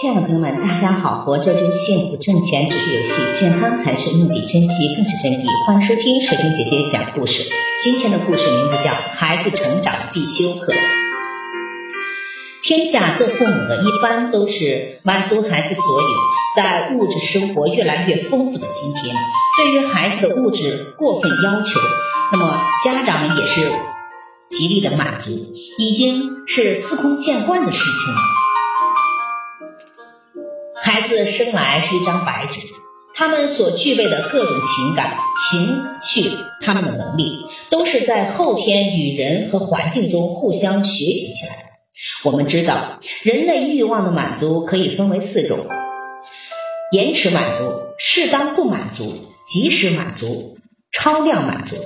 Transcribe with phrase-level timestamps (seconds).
[0.00, 1.24] 亲爱的朋友们，大家好！
[1.24, 5.46] 活着就是幸福，挣钱只是游戏，健康才是目的，珍惜更是真谛。
[5.68, 7.48] 欢迎收听水晶姐姐讲故事。
[7.80, 10.72] 今天的故事名字叫《孩子成长必修课》。
[12.60, 16.08] 天下做父母的一般都是满足孩子所有，
[16.56, 19.14] 在物质生活越来越丰富的今天，
[19.56, 21.78] 对于孩子的物质过分要求，
[22.32, 23.70] 那么家长们也是
[24.48, 25.30] 极力的满足，
[25.78, 28.20] 已经是司空见惯的事情了。
[30.84, 32.60] 孩子生来是一张白纸，
[33.14, 35.16] 他们所具备的各种情感、
[35.50, 36.28] 情趣，
[36.60, 41.62] 他们的能力，都是在后天与人和环境中互相学习起来的。
[42.24, 45.66] 我们知道，人类欲望的满足可以分为四种：
[46.92, 50.58] 延迟满足、适当不满足、及时满足、
[50.92, 51.76] 超量满足。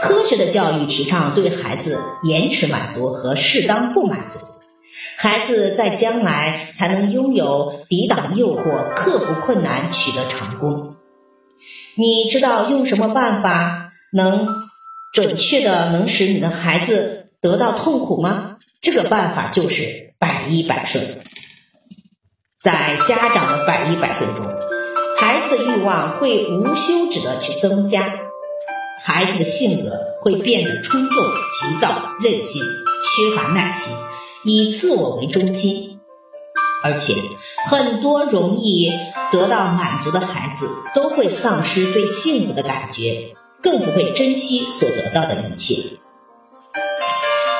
[0.00, 4.38] 科学的教育提倡对孩子延迟满足和适当不满足。
[5.18, 10.96] 孩子在将来才能拥有抵挡诱惑、克服困难、取得成功。
[11.96, 14.48] 你知道用什么办法能
[15.12, 18.56] 准确的能使你的孩子得到痛苦吗？
[18.80, 21.04] 这个办法就是百依百顺。
[22.62, 24.44] 在家长的百依百顺中，
[25.18, 28.18] 孩子的欲望会无休止的去增加，
[29.04, 32.62] 孩子的性格会变得冲动、急躁、任性、
[33.02, 33.94] 缺乏耐心。
[34.44, 36.00] 以自我为中心，
[36.82, 37.14] 而且
[37.66, 38.92] 很多容易
[39.30, 45.98] 得到满足的孩子都会丧失对幸福的感觉，更不会珍惜所得到的一切。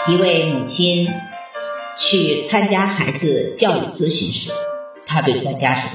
[0.08, 1.08] 一位母亲
[1.96, 4.50] 去参加孩子教育咨询时，
[5.06, 5.88] 她对专家说：“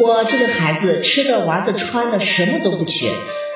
[0.00, 3.12] 我这个孩子吃的、玩的、穿的什么都不缺，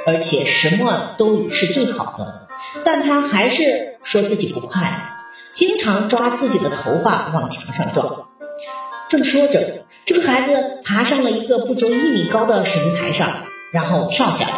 [0.06, 2.46] 而且什么都是最好的，
[2.84, 5.15] 但他还是说自己不快乐。”
[5.56, 8.28] 经常抓自己的头发往墙上撞。
[9.08, 14.54] 正说着，这个孩子爬上了一个不足一米高的水泥台上，然后跳下来。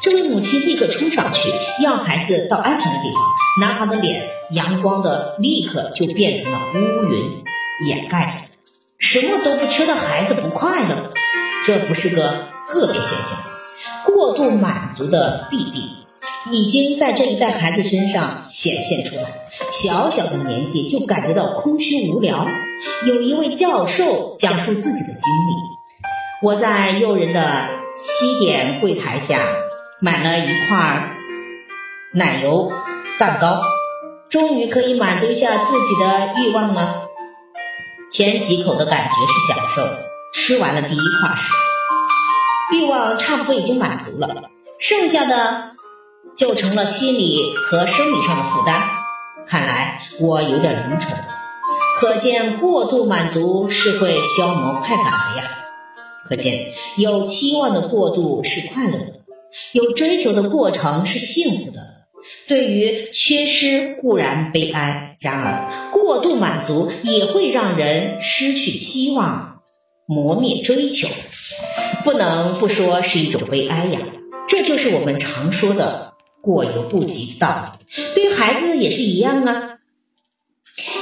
[0.00, 1.52] 这位母亲立刻冲上去，
[1.82, 3.22] 要孩子到安全的地方。
[3.60, 7.44] 男孩的脸阳光的立刻就变成了乌云
[7.86, 8.50] 掩盖着，
[8.98, 11.12] 什么都不缺的孩子不快乐，
[11.66, 13.38] 这不是个个别现象，
[14.06, 15.82] 过度满足的弊病。
[16.50, 19.47] 已经在这一代孩子身上显现出来。
[19.70, 22.46] 小小的年纪就感觉到空虚无聊。
[23.06, 29.40] 有一位教授讲述自己的经历：我在诱人的西点柜台下
[30.00, 31.16] 买了一块
[32.14, 32.72] 奶油
[33.18, 33.60] 蛋糕，
[34.28, 37.08] 终于可以满足一下自己的欲望了。
[38.10, 39.82] 前几口的感觉是享受，
[40.32, 41.52] 吃完了第一块时，
[42.72, 45.76] 欲望差不多已经满足了，剩下的。
[46.36, 48.80] 就成了心理和生理上的负担。
[49.48, 51.16] 看来我有点愚蠢，
[51.98, 55.50] 可见过度满足是会消磨快感的呀。
[56.26, 59.12] 可见有期望的过度是快乐的，
[59.72, 61.78] 有追求的过程是幸福的。
[62.46, 69.62] 对于缺失固然悲哀，然而过度满足也会让人失去期望，
[70.06, 71.08] 磨灭追求，
[72.04, 74.00] 不能不说是一种悲哀呀。
[74.46, 76.12] 这就是我们常说的。
[76.40, 79.78] 过犹不及的道理，对孩子也是一样啊。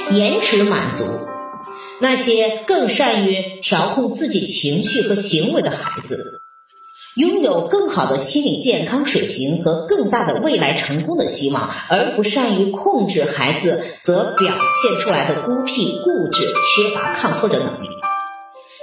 [0.09, 1.03] 延迟满足，
[2.01, 6.39] 那些更善于调控自己情绪和行为的孩子，
[7.15, 17.87] 拥有更好的心理健康水平和更大的未来成功的希望；而不善于控制孩子，则表现出来的孤僻、固执、缺乏抗挫折能力。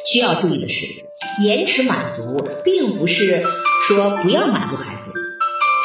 [0.06, 0.86] 需要注意的是，
[1.42, 3.42] 延迟满足并不是
[3.88, 5.10] 说不要满足孩子。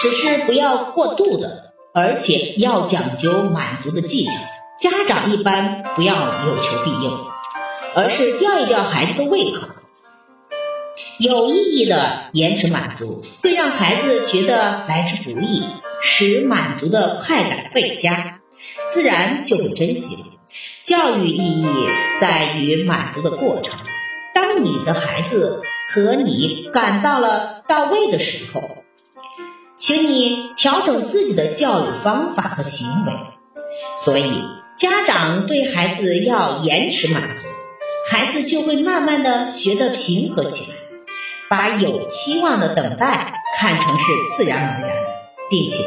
[0.02, 4.32] 只是不要过度的，而且要讲究满足的技巧。
[4.80, 7.18] 家长一般不要有求必应，
[7.96, 9.68] 而是吊一吊孩子的胃口。
[11.18, 15.64] 有意义的延迟满足会让孩子觉得来之不易，
[16.00, 18.40] 使满足的快感倍加，
[18.94, 20.18] 自然就会珍惜。
[20.82, 21.68] 教育意义
[22.22, 23.78] 在于满足的过程。
[24.34, 28.79] 当你的孩子和你感到了到位的时候。
[29.90, 33.14] 请你调整自己的教育方法和行为，
[33.98, 34.32] 所以
[34.78, 37.46] 家长对孩子要延迟满足，
[38.08, 40.78] 孩子就会慢慢的学得平和起来，
[41.50, 44.04] 把有期望的等待看成是
[44.38, 44.96] 自然而然，
[45.50, 45.84] 并且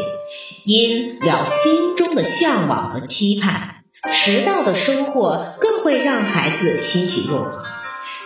[0.64, 7.61] 因了心中的向往和期盼，迟到的收获更会让孩子欣喜若狂。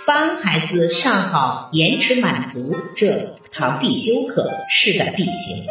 [0.06, 5.66] 帮孩子上好延迟满足这堂必修课势在必行。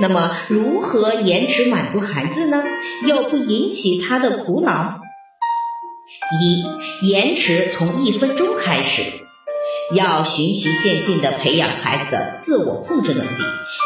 [0.00, 2.62] 那么，如何延迟满足孩子呢？
[3.04, 5.00] 又不引起他的苦恼？
[6.40, 6.64] 一、
[7.08, 9.02] 延迟从一分钟开始。
[9.92, 13.42] 要循序渐进地培养孩子的自我控制能力，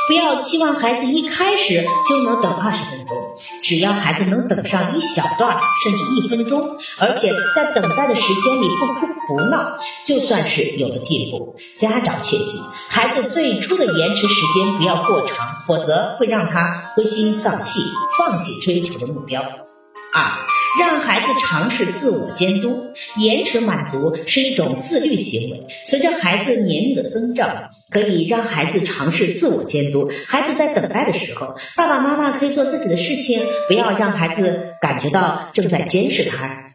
[0.06, 3.16] 不要期望孩子一开始就能等二十分钟。
[3.62, 11.54] 只要孩子能等上一小段，甚至一分钟，而且在等待的时间里不哭不闹，就算是有了进步。
[11.76, 17.80] 家长切记，孩子最初的延迟时间不要过长，否则会让他灰心丧气，
[18.18, 19.67] 放弃追求的目标。
[20.12, 20.46] 二，
[20.80, 25.66] 让孩子尝试自我监督，延迟满足是一种自律行为。
[25.86, 30.10] 随着孩子年龄的增长，可以让孩子尝试自我监督。
[30.26, 36.74] 孩子在等待的时候，爸爸妈妈可以做自己的事情，不要让孩子感觉到正在监视他。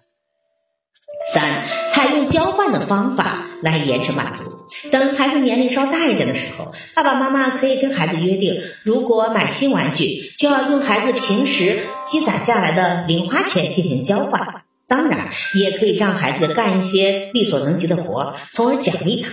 [1.33, 4.43] 三，采用交换的方法来延迟满足。
[4.91, 14.63] 等孩子年龄稍大一点的时候，爸爸妈妈可以跟孩子约定，如果买新玩具，就要用孩子平时积攒下来的零花钱进行交换。
[14.87, 19.31] 当然，也可以让孩子干一些力所能及的活，从而奖励他。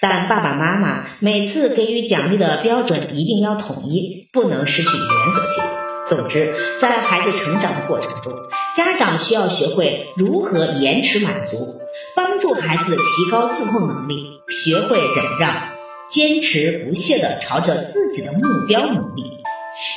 [0.00, 5.62] 但爸爸妈妈每次给予奖励的标准一定要统一，不能失去原则性。
[6.08, 8.32] 总之，在孩子成长的过程中，
[8.76, 11.78] 家长需要学会如何延迟满足，
[12.16, 15.68] 帮助孩子提高自控能力，学会忍让，
[16.08, 19.38] 坚持不懈地朝着自己的目标努力。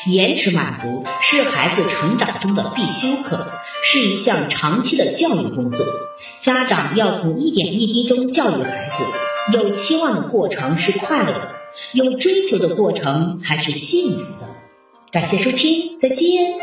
[0.07, 3.47] 延迟满足是孩子成长中的必修课，
[3.83, 5.85] 是一项长期的教育工作。
[6.39, 11.49] 家长要从一点一滴中教育孩子，有期望的过程是快乐的，
[11.93, 14.47] 有追求的过程才是幸福的。
[15.11, 16.62] 感谢收听，再见。